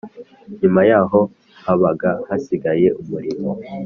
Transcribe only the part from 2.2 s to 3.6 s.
hasigaye umurimo